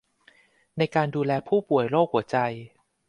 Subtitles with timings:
[0.77, 2.37] ในการดูแลผู้ป่วยโรคหัวใจ